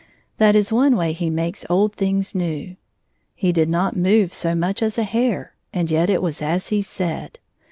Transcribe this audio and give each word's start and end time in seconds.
That 0.39 0.55
is 0.55 0.73
one 0.73 0.95
way 0.95 1.13
he 1.13 1.29
makes 1.29 1.63
old 1.69 1.93
things 1.93 2.33
new. 2.33 2.75
He 3.35 3.51
did 3.51 3.69
not 3.69 3.95
move 3.95 4.33
so 4.33 4.55
much 4.55 4.81
as 4.81 4.97
a 4.97 5.03
hair, 5.03 5.53
and 5.71 5.91
yet 5.91 6.09
it 6.09 6.23
was 6.23 6.41
as 6.41 6.69
he 6.69 6.81
said. 6.81 7.37